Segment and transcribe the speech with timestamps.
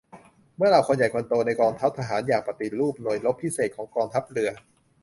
[0.57, 4.51] เมื่อเหล่าคนใหญ่คนโตในกองทัพทหารอยากปฏิรูปหน่วยรบพิเศษของกองทัพเรือ